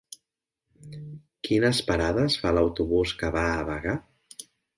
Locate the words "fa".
2.45-2.55